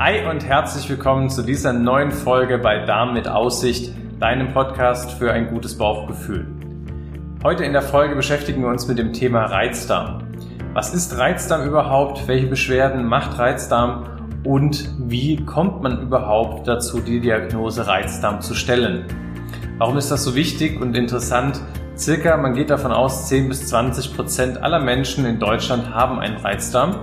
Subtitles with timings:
[0.00, 5.30] Hi und herzlich willkommen zu dieser neuen Folge bei Darm mit Aussicht, deinem Podcast für
[5.30, 6.46] ein gutes Bauchgefühl.
[7.44, 10.22] Heute in der Folge beschäftigen wir uns mit dem Thema Reizdarm.
[10.72, 12.26] Was ist Reizdarm überhaupt?
[12.28, 14.06] Welche Beschwerden macht Reizdarm?
[14.42, 19.04] Und wie kommt man überhaupt dazu, die Diagnose Reizdarm zu stellen?
[19.76, 21.60] Warum ist das so wichtig und interessant?
[21.94, 26.38] Circa, man geht davon aus, 10 bis 20 Prozent aller Menschen in Deutschland haben einen
[26.38, 26.96] Reizdarm.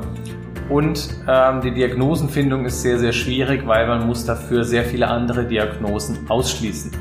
[0.70, 5.45] Und ähm, die Diagnosenfindung ist sehr, sehr schwierig, weil man muss dafür sehr viele andere
[5.45, 6.91] Diagnosen ausschließen.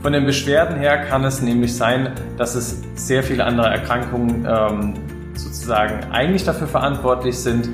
[0.00, 4.94] Von den Beschwerden her kann es nämlich sein, dass es sehr viele andere Erkrankungen ähm,
[5.34, 7.68] sozusagen eigentlich dafür verantwortlich sind,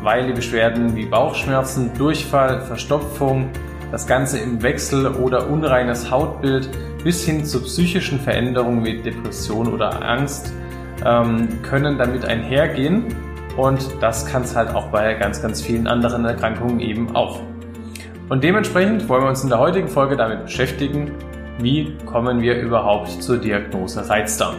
[0.00, 3.50] weil die Beschwerden wie Bauchschmerzen, Durchfall, Verstopfung,
[3.90, 6.68] das Ganze im Wechsel oder unreines Hautbild
[7.02, 10.52] bis hin zu psychischen Veränderungen wie Depression oder Angst
[11.04, 13.14] ähm, können damit einhergehen
[13.56, 17.40] und das kann es halt auch bei ganz, ganz vielen anderen Erkrankungen eben auch.
[18.28, 21.12] Und dementsprechend wollen wir uns in der heutigen Folge damit beschäftigen,
[21.58, 24.56] wie kommen wir überhaupt zur Diagnose Reizdarm.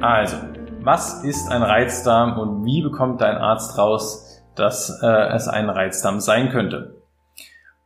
[0.00, 0.36] Also,
[0.82, 6.20] was ist ein Reizdarm und wie bekommt dein Arzt raus, dass äh, es ein Reizdarm
[6.20, 6.99] sein könnte?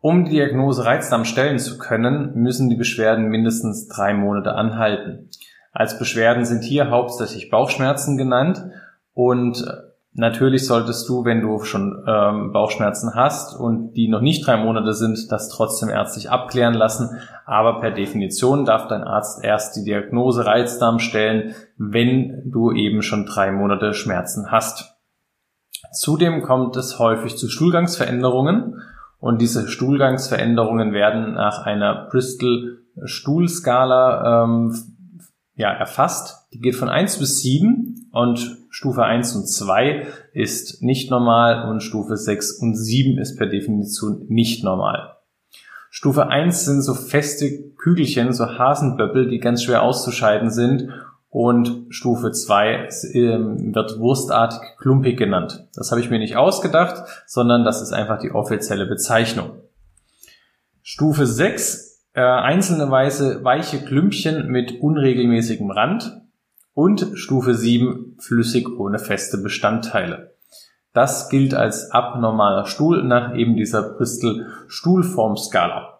[0.05, 5.30] Um die Diagnose Reizdarm stellen zu können, müssen die Beschwerden mindestens drei Monate anhalten.
[5.72, 8.62] Als Beschwerden sind hier hauptsächlich Bauchschmerzen genannt
[9.14, 9.64] und
[10.12, 14.92] natürlich solltest du, wenn du schon ähm, Bauchschmerzen hast und die noch nicht drei Monate
[14.92, 17.18] sind, das trotzdem ärztlich abklären lassen.
[17.46, 23.24] Aber per Definition darf dein Arzt erst die Diagnose Reizdarm stellen, wenn du eben schon
[23.24, 24.96] drei Monate Schmerzen hast.
[25.92, 28.83] Zudem kommt es häufig zu Stuhlgangsveränderungen
[29.25, 34.77] und diese Stuhlgangsveränderungen werden nach einer Bristol Stuhlskala ähm,
[35.55, 36.47] ja, erfasst.
[36.53, 41.83] Die geht von 1 bis 7 und Stufe 1 und 2 ist nicht normal und
[41.83, 45.17] Stufe 6 und 7 ist per Definition nicht normal.
[45.89, 50.90] Stufe 1 sind so feste Kügelchen, so Hasenböppel, die ganz schwer auszuscheiden sind
[51.34, 55.67] und Stufe 2 ähm, wird wurstartig klumpig genannt.
[55.74, 59.50] Das habe ich mir nicht ausgedacht, sondern das ist einfach die offizielle Bezeichnung.
[60.80, 66.20] Stufe 6, äh, einzelne weiße weiche Klümpchen mit unregelmäßigem Rand
[66.72, 70.36] und Stufe 7, flüssig ohne feste Bestandteile.
[70.92, 75.93] Das gilt als abnormaler Stuhl nach eben dieser Bristol Stuhlformskala.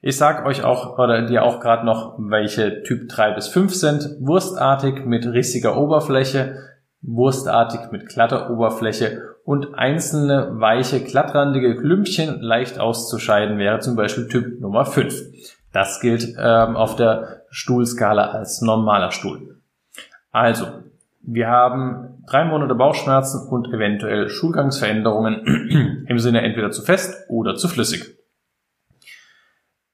[0.00, 4.16] Ich sag euch auch oder dir auch gerade noch, welche Typ 3 bis 5 sind.
[4.20, 6.56] Wurstartig mit rissiger Oberfläche,
[7.02, 14.60] wurstartig mit glatter Oberfläche und einzelne weiche, glattrandige Klümpchen leicht auszuscheiden wäre zum Beispiel Typ
[14.60, 15.20] Nummer 5.
[15.72, 19.56] Das gilt ähm, auf der Stuhlskala als normaler Stuhl.
[20.30, 20.66] Also,
[21.22, 27.68] wir haben drei Monate Bauchschmerzen und eventuell Schulgangsveränderungen im Sinne entweder zu fest oder zu
[27.68, 28.17] flüssig.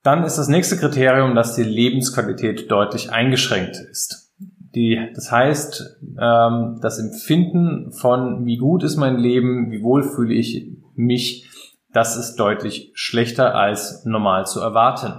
[0.05, 4.35] Dann ist das nächste Kriterium, dass die Lebensqualität deutlich eingeschränkt ist.
[4.39, 10.35] Die, das heißt, ähm, das Empfinden von wie gut ist mein Leben, wie wohl fühle
[10.35, 11.49] ich mich,
[11.95, 15.15] das ist deutlich schlechter als normal zu erwarten.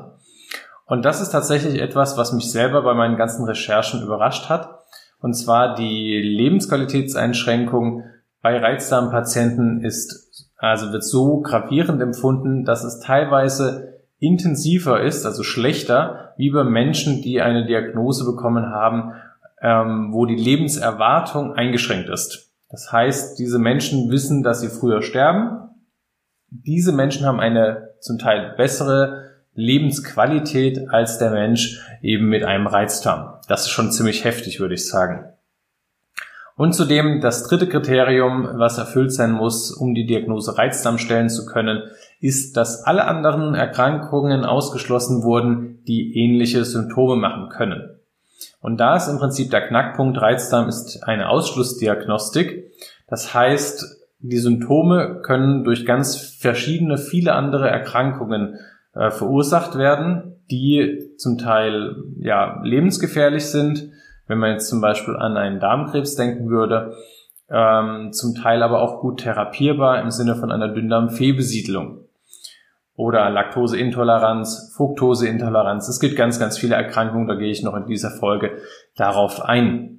[0.86, 4.70] Und das ist tatsächlich etwas, was mich selber bei meinen ganzen Recherchen überrascht hat.
[5.20, 8.04] Und zwar die Lebensqualitätseinschränkung
[8.44, 16.34] bei Reizdarmpatienten ist, also wird so gravierend empfunden, dass es teilweise intensiver ist, also schlechter,
[16.38, 19.14] wie bei Menschen, die eine Diagnose bekommen haben,
[19.62, 22.54] ähm, wo die Lebenserwartung eingeschränkt ist.
[22.70, 25.70] Das heißt, diese Menschen wissen, dass sie früher sterben.
[26.50, 33.40] Diese Menschen haben eine zum Teil bessere Lebensqualität als der Mensch eben mit einem Reizdarm.
[33.48, 35.26] Das ist schon ziemlich heftig, würde ich sagen.
[36.58, 41.46] Und zudem das dritte Kriterium, was erfüllt sein muss, um die Diagnose Reizdarm stellen zu
[41.46, 41.84] können,
[42.20, 48.00] ist, dass alle anderen Erkrankungen ausgeschlossen wurden, die ähnliche Symptome machen können.
[48.62, 52.72] Und da ist im Prinzip der Knackpunkt, Reizdarm ist eine Ausschlussdiagnostik.
[53.08, 58.58] Das heißt, die Symptome können durch ganz verschiedene, viele andere Erkrankungen
[58.94, 63.90] äh, verursacht werden, die zum Teil ja lebensgefährlich sind,
[64.28, 66.96] wenn man jetzt zum Beispiel an einen Darmkrebs denken würde,
[67.50, 72.05] ähm, zum Teil aber auch gut therapierbar im Sinne von einer Dünndarmfehlbesiedlung
[72.96, 75.88] oder Laktoseintoleranz, Fructoseintoleranz.
[75.90, 78.58] Es gibt ganz, ganz viele Erkrankungen, da gehe ich noch in dieser Folge
[78.96, 79.96] darauf ein.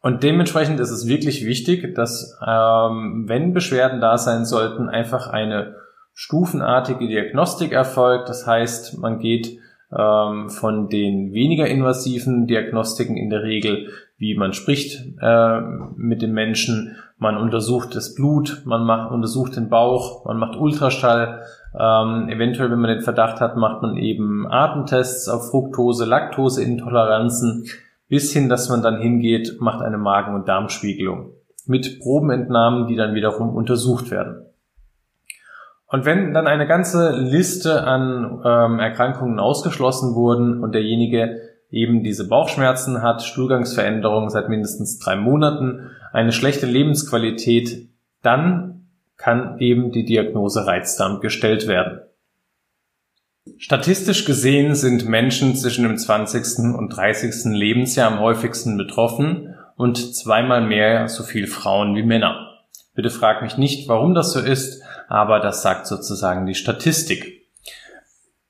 [0.00, 5.74] Und dementsprechend ist es wirklich wichtig, dass ähm, wenn Beschwerden da sein sollten, einfach eine
[6.14, 8.28] stufenartige Diagnostik erfolgt.
[8.28, 9.58] Das heißt, man geht
[9.96, 15.60] ähm, von den weniger invasiven Diagnostiken in der Regel wie man spricht äh,
[15.96, 21.42] mit dem Menschen, man untersucht das Blut, man macht, untersucht den Bauch, man macht Ultraschall,
[21.78, 27.66] ähm, eventuell, wenn man den Verdacht hat, macht man eben Atemtests auf Fructose, Laktoseintoleranzen,
[28.08, 31.30] bis hin, dass man dann hingeht, macht eine Magen- und Darmspiegelung
[31.66, 34.46] mit Probenentnahmen, die dann wiederum untersucht werden.
[35.88, 41.40] Und wenn dann eine ganze Liste an ähm, Erkrankungen ausgeschlossen wurden und derjenige
[41.76, 47.88] eben diese Bauchschmerzen hat, Stuhlgangsveränderungen seit mindestens drei Monaten, eine schlechte Lebensqualität,
[48.22, 52.00] dann kann eben die Diagnose Reizdarm gestellt werden.
[53.58, 56.74] Statistisch gesehen sind Menschen zwischen dem 20.
[56.74, 57.52] und 30.
[57.52, 62.64] Lebensjahr am häufigsten betroffen und zweimal mehr so viel Frauen wie Männer.
[62.94, 67.35] Bitte frag mich nicht, warum das so ist, aber das sagt sozusagen die Statistik.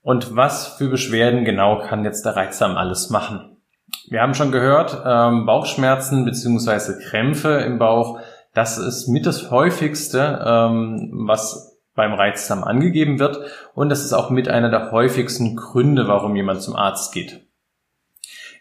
[0.06, 3.56] Und was für Beschwerden genau kann jetzt der Reizdarm alles machen?
[4.08, 8.20] Wir haben schon gehört, ähm, Bauchschmerzen beziehungsweise Krämpfe im Bauch,
[8.54, 13.50] das ist mit das häufigste, ähm, was beim Reizdarm angegeben wird.
[13.74, 17.44] Und das ist auch mit einer der häufigsten Gründe, warum jemand zum Arzt geht.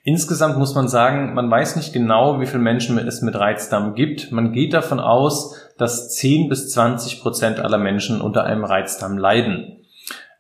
[0.04, 4.32] Insgesamt muss man sagen, man weiß nicht genau, wie viele Menschen es mit Reizdarm gibt.
[4.32, 9.85] Man geht davon aus, dass 10 bis 20 Prozent aller Menschen unter einem Reizdarm leiden.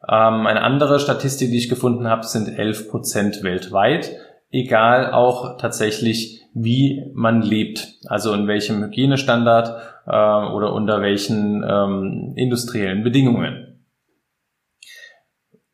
[0.07, 4.11] Ähm, eine andere Statistik, die ich gefunden habe, sind 11 Prozent weltweit.
[4.51, 7.99] Egal auch tatsächlich, wie man lebt.
[8.07, 13.75] Also in welchem Hygienestandard äh, oder unter welchen ähm, industriellen Bedingungen.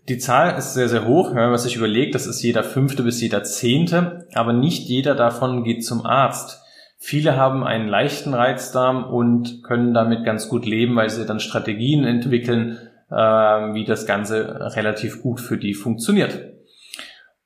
[0.10, 3.22] Die Zahl ist sehr, sehr hoch, wenn man sich überlegt, das ist jeder fünfte bis
[3.22, 6.60] jeder zehnte, aber nicht jeder davon geht zum Arzt.
[6.98, 12.04] Viele haben einen leichten Reizdarm und können damit ganz gut leben, weil sie dann Strategien
[12.04, 12.78] entwickeln,
[13.12, 16.40] äh, wie das Ganze relativ gut für die funktioniert.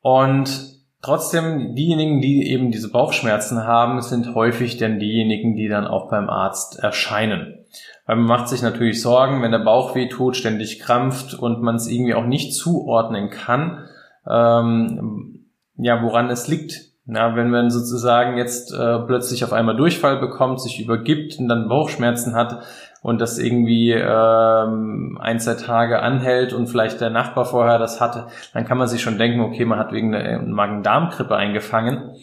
[0.01, 6.09] Und trotzdem, diejenigen, die eben diese Bauchschmerzen haben, sind häufig dann diejenigen, die dann auch
[6.09, 7.65] beim Arzt erscheinen.
[8.05, 11.75] Weil man macht sich natürlich Sorgen, wenn der Bauch weh tut, ständig krampft und man
[11.75, 13.85] es irgendwie auch nicht zuordnen kann,
[14.27, 15.47] ähm,
[15.77, 16.94] ja, woran es liegt.
[17.07, 21.69] Na, wenn man sozusagen jetzt äh, plötzlich auf einmal Durchfall bekommt, sich übergibt und dann
[21.69, 22.63] Bauchschmerzen hat
[23.03, 28.25] und das irgendwie ähm, ein, zwei Tage anhält und vielleicht der Nachbar vorher das hatte,
[28.53, 32.15] dann kann man sich schon denken, okay, man hat wegen einer Magen-Darm-Grippe eingefangen.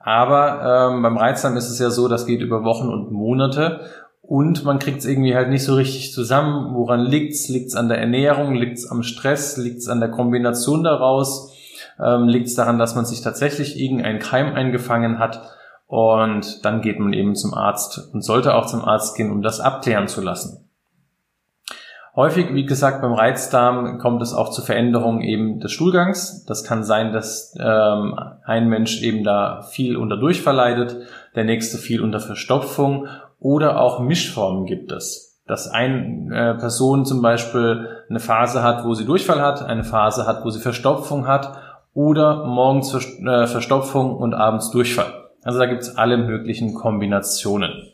[0.00, 3.82] Aber ähm, beim Reizdarm ist es ja so, das geht über Wochen und Monate
[4.20, 6.74] und man kriegt es irgendwie halt nicht so richtig zusammen.
[6.74, 7.48] Woran liegt's?
[7.48, 8.54] Liegt's an der Ernährung?
[8.54, 9.58] Liegt's am Stress?
[9.58, 11.53] Liegt's an der Kombination daraus?
[12.02, 15.40] Ähm, liegt's daran, dass man sich tatsächlich irgendein Keim eingefangen hat?
[15.86, 19.60] Und dann geht man eben zum Arzt und sollte auch zum Arzt gehen, um das
[19.60, 20.64] abklären zu lassen.
[22.16, 26.44] Häufig, wie gesagt, beim Reizdarm kommt es auch zu Veränderungen eben des Stuhlgangs.
[26.44, 30.96] Das kann sein, dass ähm, ein Mensch eben da viel unter Durchfall leidet,
[31.34, 33.08] der nächste viel unter Verstopfung
[33.40, 35.42] oder auch Mischformen gibt es.
[35.46, 40.24] Dass eine äh, Person zum Beispiel eine Phase hat, wo sie Durchfall hat, eine Phase
[40.24, 41.58] hat, wo sie Verstopfung hat
[41.94, 45.30] oder morgens äh, Verstopfung und abends Durchfall.
[45.42, 47.90] Also da gibt es alle möglichen Kombinationen.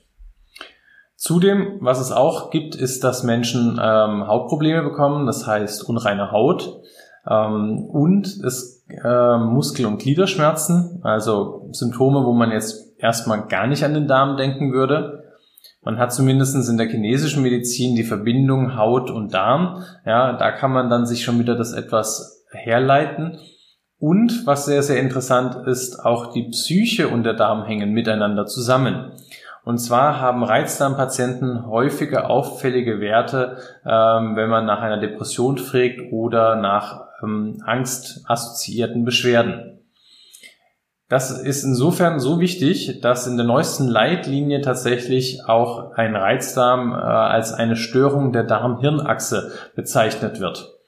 [1.16, 6.80] Zudem, was es auch gibt, ist, dass Menschen ähm, Hautprobleme bekommen, das heißt unreine Haut
[7.28, 13.84] ähm, und es äh, Muskel- und Gliederschmerzen, also Symptome, wo man jetzt erstmal gar nicht
[13.84, 15.24] an den Darm denken würde.
[15.82, 19.82] Man hat zumindest in der chinesischen Medizin die Verbindung Haut und Darm.
[20.06, 23.38] Ja, da kann man dann sich schon wieder das etwas herleiten.
[24.00, 29.12] Und was sehr, sehr interessant ist, auch die Psyche und der Darm hängen miteinander zusammen.
[29.62, 36.56] Und zwar haben Reizdarmpatienten häufige auffällige Werte, ähm, wenn man nach einer Depression fragt oder
[36.56, 39.80] nach ähm, angstassoziierten Beschwerden.
[41.10, 46.96] Das ist insofern so wichtig, dass in der neuesten Leitlinie tatsächlich auch ein Reizdarm äh,
[46.96, 50.79] als eine Störung der Darm-Hirn-Achse bezeichnet wird.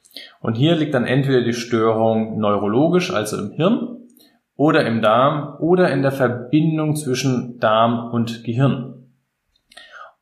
[0.43, 3.93] Und hier liegt dann entweder die Störung neurologisch, also im Hirn,
[4.57, 9.07] oder im Darm oder in der Verbindung zwischen Darm und Gehirn.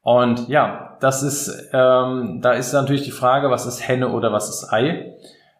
[0.03, 4.49] Und ja, das ist, ähm, da ist natürlich die Frage, was ist Henne oder was
[4.49, 5.15] ist Ei?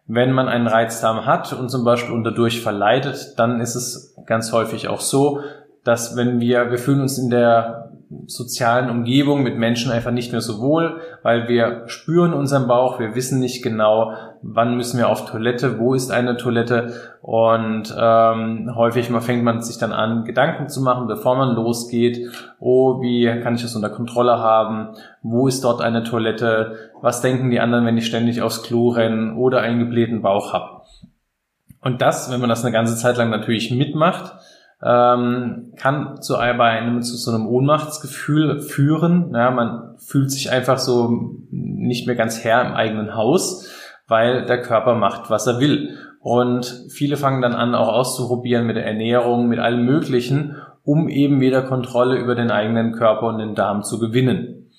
[0.07, 4.51] Wenn man einen Reizdarm hat und zum Beispiel unter Durchfall leidet, dann ist es ganz
[4.51, 5.41] häufig auch so,
[5.83, 7.91] dass wenn wir, wir fühlen uns in der
[8.27, 13.15] sozialen Umgebung mit Menschen einfach nicht mehr so wohl, weil wir spüren unseren Bauch, wir
[13.15, 16.93] wissen nicht genau, wann müssen wir auf Toilette, wo ist eine Toilette.
[17.21, 22.29] Und ähm, häufig mal fängt man sich dann an, Gedanken zu machen, bevor man losgeht,
[22.59, 24.89] oh, wie kann ich das unter Kontrolle haben,
[25.21, 29.35] wo ist dort eine Toilette, was denken die anderen, wenn ich ständig aufs Klo renne
[29.35, 30.81] oder einen geblähten Bauch habe.
[31.81, 34.33] Und das, wenn man das eine ganze Zeit lang natürlich mitmacht,
[34.83, 39.31] ähm, kann zu, bei einem, zu so einem Ohnmachtsgefühl führen.
[39.33, 43.69] Ja, man fühlt sich einfach so nicht mehr ganz Herr im eigenen Haus,
[44.07, 45.97] weil der Körper macht, was er will.
[46.19, 51.41] Und viele fangen dann an, auch auszuprobieren mit der Ernährung, mit allem Möglichen, um eben
[51.41, 54.69] wieder Kontrolle über den eigenen Körper und den Darm zu gewinnen.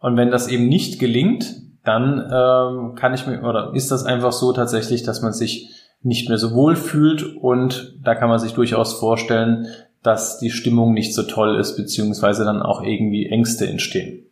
[0.00, 4.32] Und wenn das eben nicht gelingt, dann ähm, kann ich mir oder ist das einfach
[4.32, 8.52] so tatsächlich, dass man sich nicht mehr so wohl fühlt und da kann man sich
[8.52, 9.66] durchaus vorstellen,
[10.02, 14.26] dass die Stimmung nicht so toll ist, beziehungsweise dann auch irgendwie Ängste entstehen.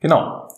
[0.00, 0.48] Genau.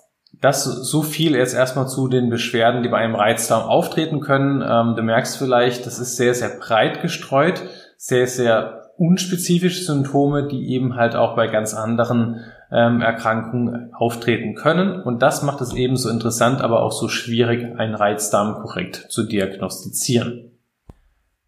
[0.40, 4.62] Das so viel jetzt erstmal zu den Beschwerden, die bei einem Reizdarm auftreten können.
[4.66, 7.62] Ähm, du merkst vielleicht, das ist sehr, sehr breit gestreut,
[7.96, 12.40] sehr, sehr unspezifische Symptome, die eben halt auch bei ganz anderen
[12.72, 15.00] ähm, Erkrankungen auftreten können.
[15.02, 20.52] Und das macht es ebenso interessant, aber auch so schwierig, einen Reizdarm korrekt zu diagnostizieren.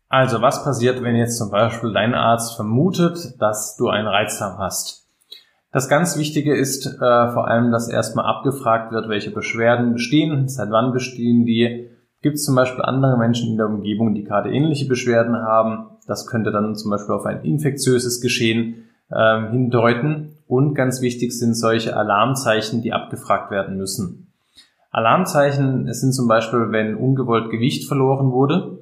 [0.09, 5.09] Also was passiert, wenn jetzt zum Beispiel dein Arzt vermutet, dass du einen Reizdarm hast?
[5.73, 10.71] Das ganz Wichtige ist äh, vor allem, dass erstmal abgefragt wird, welche Beschwerden bestehen, seit
[10.71, 11.89] wann bestehen die.
[12.23, 15.87] Gibt es zum Beispiel andere Menschen in der Umgebung, die gerade ähnliche Beschwerden haben?
[16.07, 20.39] Das könnte dann zum Beispiel auf ein infektiöses Geschehen äh, hindeuten.
[20.47, 24.33] Und ganz wichtig sind solche Alarmzeichen, die abgefragt werden müssen.
[24.91, 28.79] Alarmzeichen sind zum Beispiel, wenn ungewollt Gewicht verloren wurde,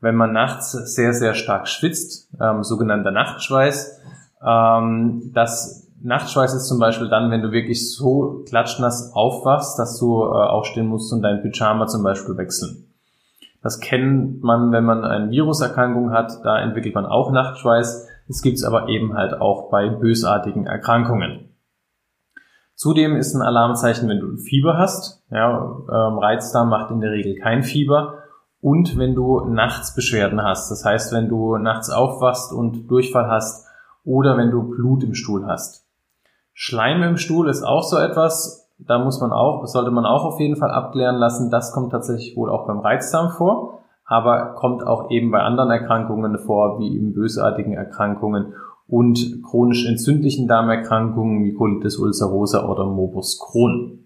[0.00, 4.00] wenn man nachts sehr, sehr stark schwitzt, ähm, sogenannter Nachtschweiß.
[4.44, 10.24] Ähm, das Nachtschweiß ist zum Beispiel dann, wenn du wirklich so klatschnass aufwachst, dass du
[10.24, 12.84] äh, aufstehen musst und dein Pyjama zum Beispiel wechseln.
[13.62, 18.06] Das kennt man, wenn man eine Viruserkrankung hat, da entwickelt man auch Nachtschweiß.
[18.28, 21.54] Es gibt es aber eben halt auch bei bösartigen Erkrankungen.
[22.74, 25.24] Zudem ist ein Alarmzeichen, wenn du ein Fieber hast.
[25.30, 28.18] Ja, ähm, Reizdarm macht in der Regel kein Fieber.
[28.60, 30.70] Und wenn du nachts Beschwerden hast.
[30.70, 33.66] Das heißt, wenn du nachts aufwachst und Durchfall hast
[34.04, 35.86] oder wenn du Blut im Stuhl hast.
[36.52, 40.40] Schleim im Stuhl ist auch so etwas, da muss man auch, sollte man auch auf
[40.40, 41.50] jeden Fall abklären lassen.
[41.50, 43.76] Das kommt tatsächlich wohl auch beim Reizdarm vor
[44.06, 48.54] aber kommt auch eben bei anderen Erkrankungen vor, wie eben bösartigen Erkrankungen
[48.88, 54.04] und chronisch entzündlichen Darmerkrankungen wie Colitis ulcerosa oder Morbus Crohn.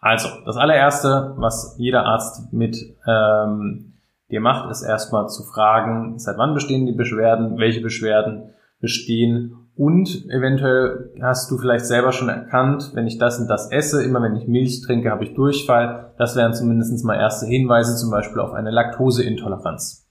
[0.00, 3.94] Also, das allererste, was jeder Arzt mit ähm,
[4.30, 10.28] dir macht, ist erstmal zu fragen, seit wann bestehen die Beschwerden, welche Beschwerden bestehen und
[10.28, 14.34] eventuell hast du vielleicht selber schon erkannt, wenn ich das und das esse, immer wenn
[14.34, 16.12] ich Milch trinke, habe ich Durchfall.
[16.18, 20.04] Das wären zumindest mal erste Hinweise, zum Beispiel auf eine Laktoseintoleranz.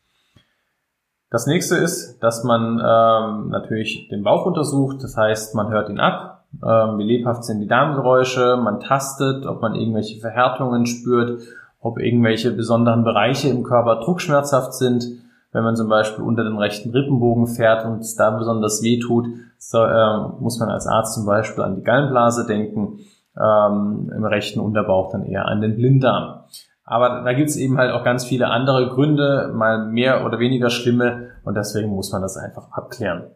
[1.30, 5.04] Das nächste ist, dass man ähm, natürlich den Bauch untersucht.
[5.04, 6.46] Das heißt, man hört ihn ab.
[6.66, 8.58] Ähm, wie lebhaft sind die Darmgeräusche?
[8.64, 11.42] Man tastet, ob man irgendwelche Verhärtungen spürt,
[11.82, 15.27] ob irgendwelche besonderen Bereiche im Körper druckschmerzhaft sind.
[15.52, 19.28] Wenn man zum Beispiel unter den rechten Rippenbogen fährt und es da besonders weh tut,
[19.58, 23.00] so, äh, muss man als Arzt zum Beispiel an die Gallenblase denken,
[23.40, 26.44] ähm, im rechten Unterbauch dann eher an den Blinddarm.
[26.84, 30.70] Aber da gibt es eben halt auch ganz viele andere Gründe, mal mehr oder weniger
[30.70, 33.32] schlimme und deswegen muss man das einfach abklären.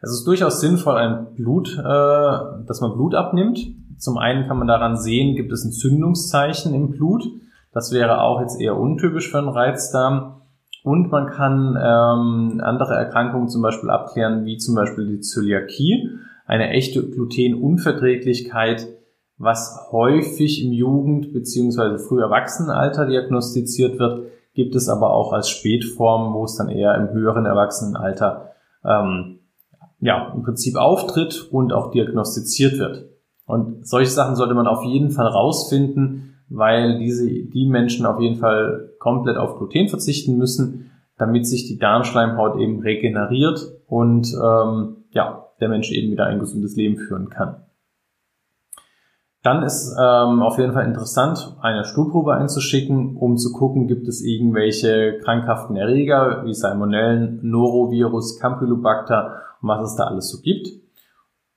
[0.00, 3.58] Es ist durchaus sinnvoll, ein Blut, äh, dass man Blut abnimmt.
[3.96, 7.24] Zum einen kann man daran sehen, gibt es ein Zündungszeichen im Blut.
[7.72, 10.37] Das wäre auch jetzt eher untypisch für einen Reizdarm.
[10.88, 16.08] Und man kann ähm, andere Erkrankungen zum Beispiel abklären, wie zum Beispiel die Zöliakie,
[16.46, 18.88] eine echte Glutenunverträglichkeit,
[19.36, 21.98] was häufig im Jugend- bzw.
[21.98, 27.10] früh Erwachsenenalter diagnostiziert wird, gibt es aber auch als Spätform, wo es dann eher im
[27.10, 28.52] höheren Erwachsenenalter
[28.82, 29.40] ähm,
[30.00, 33.10] ja, im Prinzip auftritt und auch diagnostiziert wird.
[33.44, 38.36] Und solche Sachen sollte man auf jeden Fall rausfinden, weil diese, die Menschen auf jeden
[38.36, 45.46] Fall komplett auf Gluten verzichten müssen, damit sich die Darmschleimhaut eben regeneriert und ähm, ja,
[45.60, 47.64] der Mensch eben wieder ein gesundes Leben führen kann.
[49.42, 54.22] Dann ist ähm, auf jeden Fall interessant, eine Stuhlprobe einzuschicken, um zu gucken, gibt es
[54.22, 60.68] irgendwelche krankhaften Erreger wie Salmonellen, Norovirus, Campylobacter und was es da alles so gibt.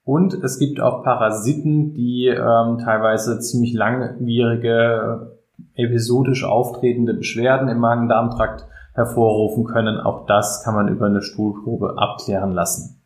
[0.03, 5.37] Und es gibt auch Parasiten, die ähm, teilweise ziemlich langwierige,
[5.75, 9.99] episodisch auftretende Beschwerden im Magen-Darm-Trakt hervorrufen können.
[9.99, 13.01] Auch das kann man über eine Stuhlprobe abklären lassen.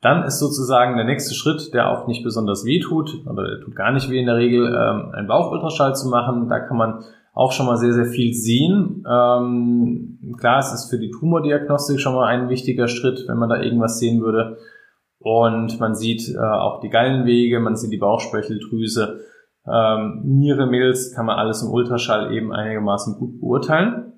[0.00, 3.76] Dann ist sozusagen der nächste Schritt, der auch nicht besonders weh tut, oder der tut
[3.76, 6.48] gar nicht weh in der Regel, ähm, einen Bauchultraschall zu machen.
[6.48, 9.04] Da kann man auch schon mal sehr, sehr viel sehen.
[9.08, 13.60] Ähm, klar, es ist für die Tumordiagnostik schon mal ein wichtiger Schritt, wenn man da
[13.60, 14.56] irgendwas sehen würde.
[15.20, 19.20] Und man sieht äh, auch die Gallenwege, man sieht die Bauchspeicheldrüse,
[19.66, 24.12] ähm, Niere, Milz, kann man alles im Ultraschall eben einigermaßen gut beurteilen.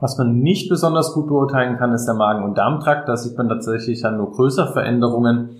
[0.00, 3.08] Was man nicht besonders gut beurteilen kann, ist der Magen- und Darmtrakt.
[3.08, 5.50] Da sieht man tatsächlich dann nur größere Veränderungen.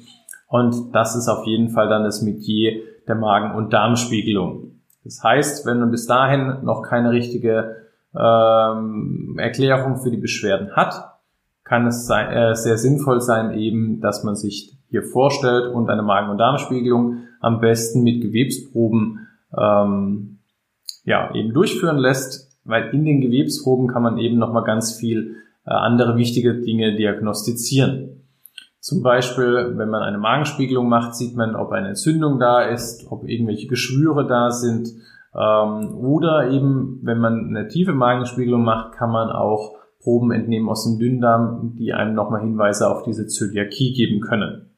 [0.49, 4.81] Und das ist auf jeden Fall dann das Metier der Magen- und Darmspiegelung.
[5.05, 7.77] Das heißt, wenn man bis dahin noch keine richtige
[8.15, 11.12] ähm, Erklärung für die Beschwerden hat,
[11.73, 16.03] kann es sein, äh, sehr sinnvoll sein, eben, dass man sich hier vorstellt und eine
[16.03, 19.27] Magen- und Darmspiegelung am besten mit Gewebsproben
[19.57, 20.41] ähm,
[21.05, 25.71] ja, eben durchführen lässt, weil in den Gewebsproben kann man eben nochmal ganz viel äh,
[25.71, 28.23] andere wichtige Dinge diagnostizieren.
[28.79, 33.27] Zum Beispiel, wenn man eine Magenspiegelung macht, sieht man, ob eine Entzündung da ist, ob
[33.27, 34.91] irgendwelche Geschwüre da sind.
[35.35, 40.85] Ähm, oder eben, wenn man eine tiefe Magenspiegelung macht, kann man auch Proben entnehmen aus
[40.85, 44.71] dem Dünndarm, die einem nochmal Hinweise auf diese Zöliakie geben können.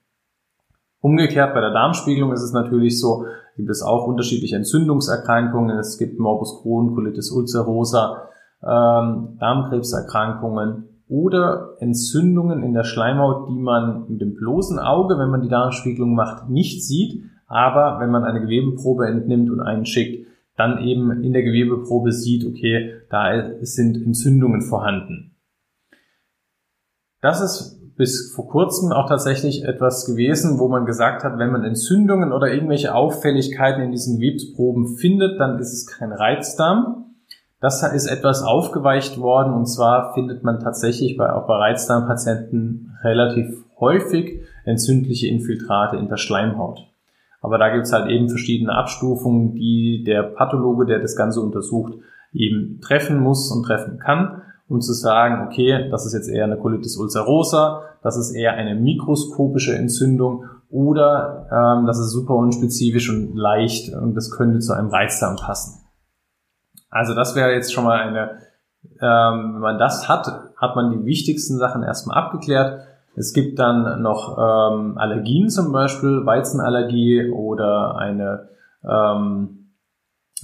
[1.01, 3.27] Umgekehrt bei der Darmspiegelung ist es natürlich so,
[3.57, 5.79] gibt es auch unterschiedliche Entzündungserkrankungen.
[5.79, 8.29] Es gibt Morbus Crohn, Colitis ulcerosa,
[8.63, 15.43] ähm, Darmkrebserkrankungen oder Entzündungen in der Schleimhaut, die man mit dem bloßen Auge, wenn man
[15.43, 20.27] die Darmspiegelung macht, nicht sieht, aber wenn man eine Gewebeprobe entnimmt und einschickt,
[20.57, 23.31] dann eben in der Gewebeprobe sieht, okay, da
[23.61, 25.37] sind Entzündungen vorhanden.
[27.21, 31.63] Das ist bis vor kurzem auch tatsächlich etwas gewesen, wo man gesagt hat, wenn man
[31.63, 37.15] Entzündungen oder irgendwelche Auffälligkeiten in diesen Gewebsproben findet, dann ist es kein Reizdarm.
[37.61, 43.65] Das ist etwas aufgeweicht worden und zwar findet man tatsächlich bei, auch bei Reizdarmpatienten relativ
[43.79, 46.81] häufig entzündliche Infiltrate in der Schleimhaut.
[47.41, 51.95] Aber da gibt es halt eben verschiedene Abstufungen, die der Pathologe, der das Ganze untersucht,
[52.35, 56.59] eben treffen muss und treffen kann, um zu sagen, okay, das ist jetzt eher eine
[56.59, 63.37] Colitis ulcerosa, das ist eher eine mikroskopische Entzündung oder ähm, das ist super unspezifisch und
[63.37, 65.85] leicht und das könnte zu einem Reizdarm passen.
[66.91, 68.39] Also das wäre jetzt schon mal eine,
[69.01, 70.27] ähm, wenn man das hat,
[70.57, 72.87] hat man die wichtigsten Sachen erstmal abgeklärt.
[73.17, 78.49] Es gibt dann noch ähm, Allergien zum Beispiel, Weizenallergie oder eine
[78.83, 79.64] ähm,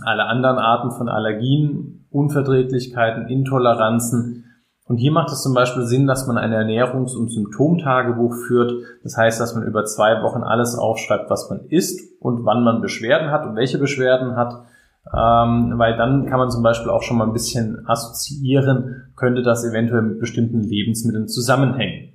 [0.05, 4.45] alle anderen Arten von Allergien, Unverträglichkeiten, Intoleranzen.
[4.85, 8.73] Und hier macht es zum Beispiel Sinn, dass man ein Ernährungs- und Symptomtagebuch führt.
[9.05, 12.81] Das heißt, dass man über zwei Wochen alles aufschreibt, was man isst und wann man
[12.81, 14.65] Beschwerden hat und welche Beschwerden hat.
[15.07, 19.65] Ähm, weil dann kann man zum Beispiel auch schon mal ein bisschen assoziieren, könnte das
[19.65, 22.10] eventuell mit bestimmten Lebensmitteln zusammenhängen.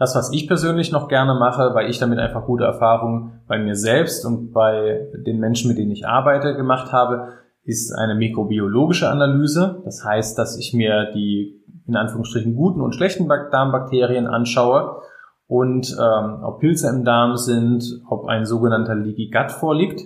[0.00, 3.76] Das, was ich persönlich noch gerne mache, weil ich damit einfach gute Erfahrungen bei mir
[3.76, 7.34] selbst und bei den Menschen, mit denen ich arbeite, gemacht habe,
[7.64, 9.82] ist eine mikrobiologische Analyse.
[9.84, 15.02] Das heißt, dass ich mir die in Anführungsstrichen guten und schlechten Darmbakterien anschaue
[15.46, 20.00] und ähm, ob Pilze im Darm sind, ob ein sogenannter Leaky Gut vorliegt.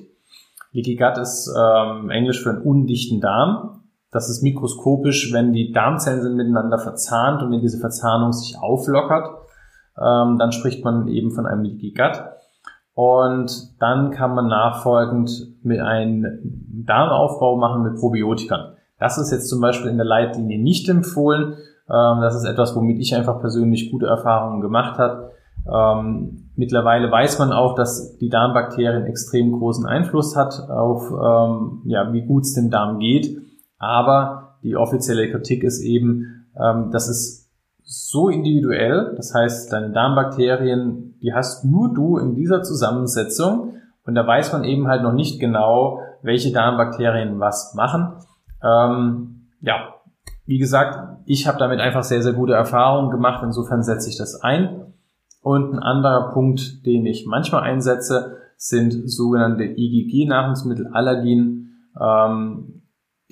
[0.73, 3.85] Leaky Gut ist ähm, Englisch für einen undichten Darm.
[4.11, 9.45] Das ist mikroskopisch, wenn die Darmzellen sind miteinander verzahnt und wenn diese Verzahnung sich auflockert
[9.99, 12.23] ähm, dann spricht man eben von einem Leaky Gut.
[12.95, 16.39] Und dann kann man nachfolgend mit einem
[16.87, 18.75] Darmaufbau machen mit Probiotikern.
[18.99, 21.55] Das ist jetzt zum Beispiel in der Leitlinie nicht empfohlen.
[21.91, 25.33] Ähm, das ist etwas, womit ich einfach persönlich gute Erfahrungen gemacht habe.
[25.71, 32.13] Ähm, mittlerweile weiß man auch, dass die Darmbakterien extrem großen Einfluss hat auf, ähm, ja,
[32.13, 33.39] wie gut es dem Darm geht.
[33.79, 37.44] Aber die offizielle Kritik ist eben, ähm, dass es
[37.85, 39.15] so individuell.
[39.17, 43.75] Das heißt, deine Darmbakterien, die hast nur du in dieser Zusammensetzung.
[44.07, 48.15] Und da weiß man eben halt noch nicht genau, welche Darmbakterien was machen.
[48.63, 49.95] Ähm, ja,
[50.47, 53.43] wie gesagt, ich habe damit einfach sehr, sehr gute Erfahrungen gemacht.
[53.43, 54.93] Insofern setze ich das ein.
[55.43, 61.91] Und ein anderer Punkt, den ich manchmal einsetze, sind sogenannte IgG-Nahrungsmittelallergien.
[62.01, 62.83] Ähm,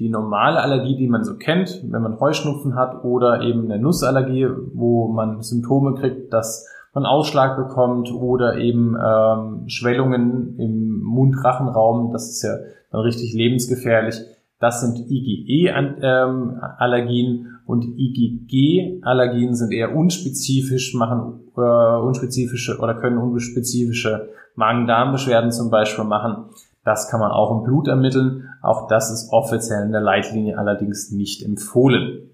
[0.03, 4.49] die normale Allergie, die man so kennt, wenn man Heuschnupfen hat oder eben eine Nussallergie,
[4.75, 12.31] wo man Symptome kriegt, dass man Ausschlag bekommt oder eben ähm, Schwellungen im Mund-Rachenraum, das
[12.31, 12.57] ist ja
[12.91, 14.17] dann richtig lebensgefährlich.
[14.59, 25.53] Das sind IgE-Allergien und IgG-Allergien sind eher unspezifisch, machen äh, unspezifische oder können unspezifische Magen-Darm-Beschwerden
[25.53, 26.47] zum Beispiel machen.
[26.85, 28.49] Das kann man auch im Blut ermitteln.
[28.61, 32.31] Auch das ist offiziell in der Leitlinie allerdings nicht empfohlen.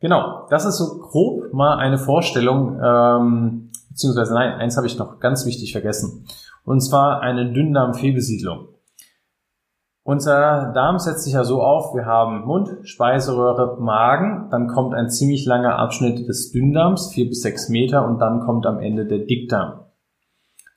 [0.00, 5.18] Genau, das ist so grob mal eine Vorstellung, ähm, beziehungsweise nein, eins habe ich noch
[5.18, 6.26] ganz wichtig vergessen.
[6.64, 8.68] Und zwar eine Dünndarmfehlbesiedlung.
[10.04, 15.10] Unser Darm setzt sich ja so auf, wir haben Mund, Speiseröhre, Magen, dann kommt ein
[15.10, 19.18] ziemlich langer Abschnitt des Dünndarms, vier bis sechs Meter, und dann kommt am Ende der
[19.18, 19.80] Dickdarm.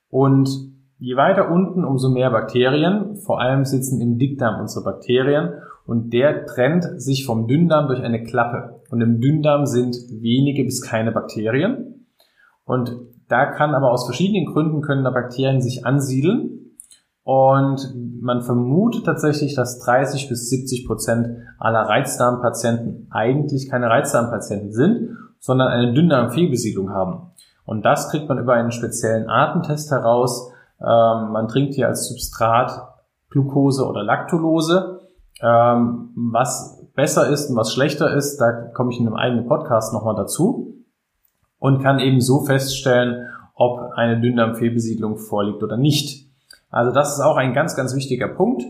[0.10, 0.71] Und
[1.04, 3.16] Je weiter unten, umso mehr Bakterien.
[3.16, 5.54] Vor allem sitzen im Dickdarm unsere Bakterien.
[5.88, 8.82] und der trennt sich vom Dünndarm durch eine Klappe.
[8.92, 12.06] Und im Dünndarm sind wenige bis keine Bakterien.
[12.66, 12.96] Und
[13.28, 16.76] da kann aber aus verschiedenen Gründen können da Bakterien sich ansiedeln.
[17.24, 25.18] Und man vermutet tatsächlich, dass 30 bis 70 Prozent aller Reizdarmpatienten eigentlich keine Reizdarmpatienten sind,
[25.40, 27.32] sondern eine Dünndarmfehlbesiedlung haben.
[27.66, 30.51] Und das kriegt man über einen speziellen Artentest heraus.
[30.82, 32.88] Ähm, man trinkt hier als Substrat
[33.30, 35.02] Glucose oder Lactulose.
[35.42, 39.94] Ähm, was besser ist und was schlechter ist, da komme ich in einem eigenen Podcast
[39.94, 40.76] nochmal dazu
[41.60, 46.28] und kann eben so feststellen, ob eine Dünndarmfehlbesiedlung vorliegt oder nicht.
[46.70, 48.64] Also das ist auch ein ganz, ganz wichtiger Punkt.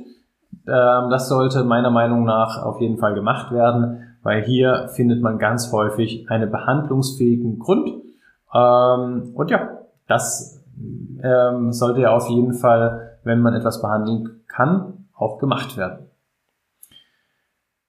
[0.67, 5.39] Ähm, das sollte meiner Meinung nach auf jeden Fall gemacht werden, weil hier findet man
[5.39, 7.89] ganz häufig einen behandlungsfähigen Grund.
[8.53, 10.60] Ähm, und ja, das
[11.23, 16.07] ähm, sollte ja auf jeden Fall, wenn man etwas behandeln kann, auch gemacht werden.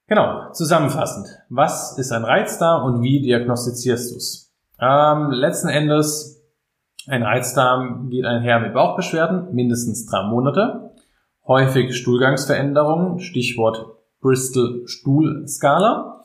[0.07, 1.27] Genau, zusammenfassend.
[1.49, 4.53] Was ist ein Reizdarm und wie diagnostizierst du es?
[4.79, 6.43] Ähm, letzten Endes,
[7.07, 10.91] ein Reizdarm geht einher mit Bauchbeschwerden, mindestens drei Monate.
[11.47, 13.85] Häufig Stuhlgangsveränderungen, Stichwort
[14.21, 16.21] Bristol-Stuhlskala.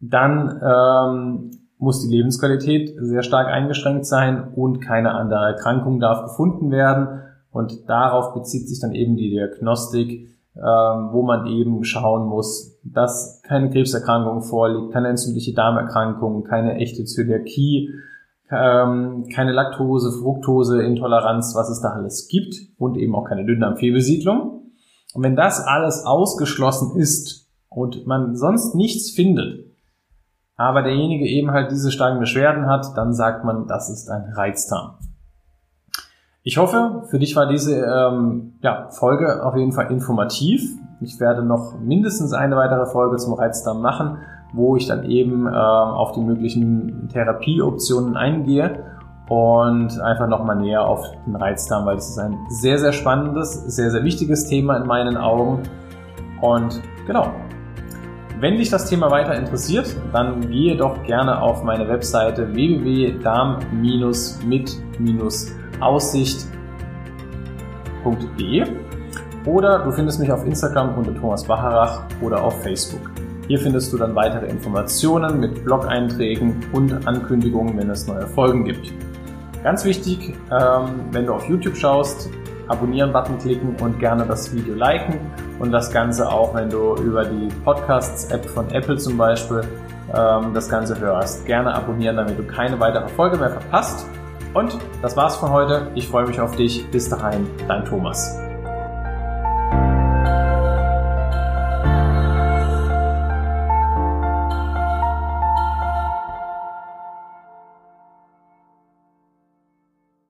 [0.00, 6.70] Dann ähm, muss die Lebensqualität sehr stark eingeschränkt sein und keine andere Erkrankung darf gefunden
[6.70, 7.22] werden.
[7.50, 13.42] Und darauf bezieht sich dann eben die Diagnostik, ähm, wo man eben schauen muss, dass
[13.42, 17.90] keine Krebserkrankung vorliegt, keine entzündliche Darmerkrankung, keine echte Zöliakie,
[18.50, 24.72] ähm, keine Laktose, Fructose, Intoleranz, was es da alles gibt und eben auch keine Dünndarmfehlbesiedlung.
[25.14, 29.64] Und wenn das alles ausgeschlossen ist und man sonst nichts findet,
[30.58, 34.96] aber derjenige eben halt diese starken Beschwerden hat, dann sagt man, das ist ein Reizdarm.
[36.42, 40.62] Ich hoffe, für dich war diese ähm, ja, Folge auf jeden Fall informativ.
[41.00, 44.18] Ich werde noch mindestens eine weitere Folge zum Reizdarm machen,
[44.52, 48.84] wo ich dann eben äh, auf die möglichen Therapieoptionen eingehe
[49.28, 53.90] und einfach nochmal näher auf den Reizdarm, weil das ist ein sehr, sehr spannendes, sehr,
[53.90, 55.62] sehr wichtiges Thema in meinen Augen.
[56.40, 57.30] Und genau.
[58.40, 64.76] Wenn dich das Thema weiter interessiert, dann gehe doch gerne auf meine Webseite www.darm-mit-
[65.80, 68.64] aussicht.de
[69.44, 73.10] oder du findest mich auf Instagram unter Thomas Bacharach oder auf Facebook.
[73.48, 78.92] Hier findest du dann weitere Informationen mit Blog-Einträgen und Ankündigungen, wenn es neue Folgen gibt.
[79.64, 82.30] Ganz wichtig, ähm, wenn du auf YouTube schaust,
[82.68, 85.20] Abonnieren-Button klicken und gerne das Video liken
[85.58, 89.62] und das Ganze auch, wenn du über die Podcasts-App von Apple zum Beispiel
[90.14, 91.46] ähm, das Ganze hörst.
[91.46, 94.06] Gerne abonnieren, damit du keine weitere Folge mehr verpasst.
[94.54, 95.90] Und das war's von heute.
[95.94, 96.90] Ich freue mich auf dich.
[96.90, 98.47] Bis dahin, dein Thomas.